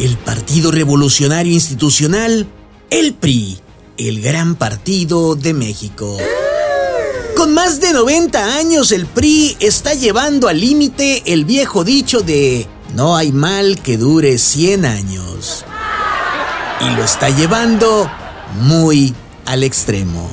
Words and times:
El 0.00 0.16
Partido 0.16 0.70
Revolucionario 0.70 1.52
Institucional, 1.52 2.46
el 2.88 3.12
PRI, 3.12 3.58
el 3.98 4.22
gran 4.22 4.54
partido 4.54 5.34
de 5.34 5.52
México. 5.52 6.16
Con 7.36 7.52
más 7.52 7.82
de 7.82 7.92
90 7.92 8.56
años, 8.56 8.92
el 8.92 9.04
PRI 9.04 9.58
está 9.60 9.92
llevando 9.92 10.48
al 10.48 10.58
límite 10.58 11.22
el 11.26 11.44
viejo 11.44 11.84
dicho 11.84 12.22
de 12.22 12.66
no 12.94 13.14
hay 13.14 13.30
mal 13.30 13.82
que 13.82 13.98
dure 13.98 14.38
100 14.38 14.86
años. 14.86 15.66
Y 16.80 16.96
lo 16.96 17.04
está 17.04 17.28
llevando 17.28 18.10
muy 18.62 19.14
al 19.44 19.64
extremo. 19.64 20.30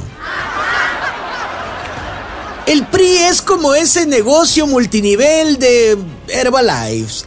El 2.68 2.86
PRI 2.86 3.18
es 3.20 3.41
como 3.41 3.75
ese 3.75 4.05
negocio 4.05 4.67
multinivel 4.67 5.57
de 5.57 5.97
Herbalife. 6.27 7.25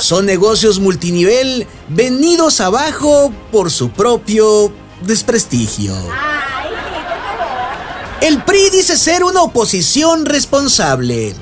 Son 0.00 0.24
negocios 0.24 0.80
multinivel 0.80 1.66
venidos 1.88 2.62
abajo 2.62 3.30
por 3.52 3.70
su 3.70 3.90
propio 3.90 4.72
desprestigio. 5.02 5.94
El 8.22 8.42
PRI 8.44 8.70
dice 8.70 8.96
ser 8.96 9.24
una 9.24 9.42
oposición 9.42 10.24
responsable. 10.24 11.34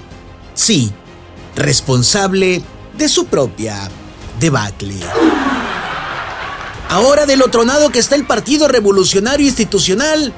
Sí, 0.55 0.91
responsable 1.55 2.63
de 2.99 3.09
su 3.09 3.27
propia 3.27 3.89
debacle. 4.41 4.97
Ahora 6.91 7.27
del 7.27 7.43
otro 7.43 7.65
lado 7.65 7.91
que 7.91 8.01
está 8.01 8.17
el 8.17 8.27
Partido 8.27 8.67
Revolucionario 8.67 9.47
Institucional, 9.47 10.33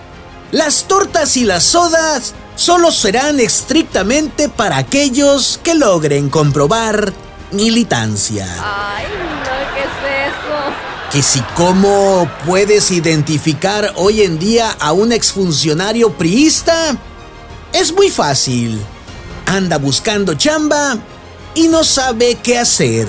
las 0.53 0.84
tortas 0.84 1.39
y 1.39 1.45
las 1.45 1.65
sodas 1.65 2.34
solo 2.59 2.91
serán 2.91 3.39
estrictamente 3.39 4.48
para 4.48 4.79
aquellos 4.79 5.61
que 5.62 5.77
logren 5.77 6.29
comprobar 6.29 7.12
militancia. 7.53 8.47
Ay, 8.61 9.05
no, 9.07 9.75
¿qué 9.75 9.81
es 9.81 10.33
eso? 10.33 11.12
Que 11.12 11.23
si 11.23 11.41
cómo 11.55 12.29
puedes 12.45 12.91
identificar 12.91 13.92
hoy 13.95 14.23
en 14.23 14.41
día 14.41 14.75
a 14.81 14.91
un 14.91 15.12
exfuncionario 15.12 16.14
priista, 16.14 16.97
es 17.73 17.92
muy 17.92 18.11
fácil. 18.11 18.84
Anda 19.47 19.79
buscando 19.79 20.34
chamba 20.34 20.98
y 21.55 21.69
no 21.69 21.84
sabe 21.84 22.39
qué 22.42 22.59
hacer. 22.59 23.06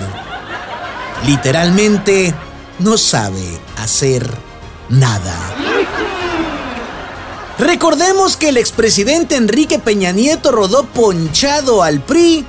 Literalmente, 1.26 2.36
no 2.78 3.00
sabe 3.00 3.60
hacer 3.78 4.32
nada. 4.90 5.36
Recordemos 7.60 8.38
que 8.38 8.50
el 8.50 8.58
expresidente 8.58 9.36
Enrique 9.36 9.80
Peña 9.80 10.14
Nieto 10.14 10.50
rodó 10.50 10.86
ponchado 10.86 11.84
al 11.84 12.00
PRI 12.00 12.46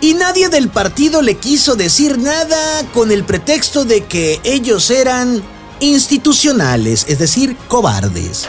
y 0.00 0.14
nadie 0.14 0.48
del 0.48 0.68
partido 0.68 1.22
le 1.22 1.34
quiso 1.34 1.74
decir 1.74 2.18
nada 2.18 2.84
con 2.92 3.10
el 3.10 3.24
pretexto 3.24 3.84
de 3.84 4.04
que 4.04 4.40
ellos 4.44 4.90
eran 4.90 5.42
institucionales, 5.80 7.04
es 7.08 7.18
decir, 7.18 7.56
cobardes. 7.66 8.48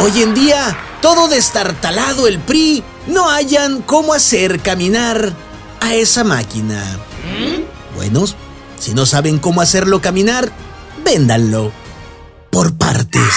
Hoy 0.00 0.22
en 0.22 0.34
día, 0.34 0.76
todo 1.00 1.28
destartalado 1.28 2.26
el 2.26 2.40
PRI, 2.40 2.82
no 3.06 3.30
hayan 3.30 3.82
cómo 3.82 4.12
hacer 4.12 4.60
caminar 4.60 5.32
a 5.80 5.94
esa 5.94 6.24
máquina. 6.24 6.82
Bueno, 7.94 8.24
si 8.80 8.92
no 8.92 9.06
saben 9.06 9.38
cómo 9.38 9.60
hacerlo 9.60 10.02
caminar, 10.02 10.50
véndanlo 11.04 11.70
por 12.50 12.74
partes. 12.74 13.34